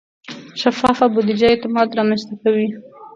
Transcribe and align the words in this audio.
شفافه 0.61 1.05
بودیجه 1.13 1.47
اعتماد 1.49 1.87
رامنځته 1.97 2.35
کوي. 2.41 2.67